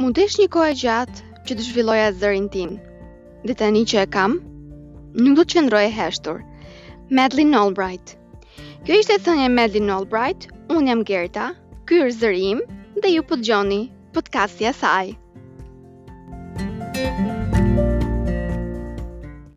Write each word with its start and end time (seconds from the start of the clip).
mund 0.00 0.16
të 0.16 0.24
një 0.40 0.44
kohë 0.54 0.74
gjatë 0.80 1.22
që 1.48 1.56
të 1.56 1.64
zhvilloja 1.66 2.04
zërin 2.20 2.46
tim. 2.54 2.70
Dhe 3.48 3.56
tani 3.62 3.82
që 3.90 3.98
e 4.02 4.04
kam, 4.14 4.36
nuk 5.24 5.36
do 5.40 5.44
të 5.44 5.56
qëndroj 5.58 5.82
e 5.90 5.92
heshtur. 5.98 6.40
Madeline 7.18 7.58
Albright. 7.60 8.14
Kjo 8.86 8.96
ishte 9.02 9.18
thënia 9.26 9.48
e 9.50 9.54
Madeline 9.60 9.94
Albright. 9.98 10.48
unë 10.72 10.86
jam 10.88 11.02
Gerta, 11.10 11.46
ky 11.88 11.98
është 12.06 12.18
zëri 12.22 12.42
im 12.54 12.60
dhe 12.96 13.10
ju 13.12 13.22
pëtë 13.26 13.30
po 13.40 13.44
gjoni 13.48 13.80
podcast-in 14.16 14.72
e 14.72 14.76
saj. 14.84 15.16